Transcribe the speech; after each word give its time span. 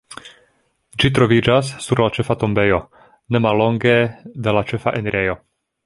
Ĝi 1.03 1.11
troviĝas 1.17 1.69
sur 1.87 2.01
la 2.03 2.07
ĉefa 2.17 2.37
tombejo, 2.45 2.81
ne 3.35 3.43
mallonge 3.47 3.95
de 4.49 4.57
la 4.61 4.65
ĉefa 4.73 4.97
enirejo. 5.03 5.39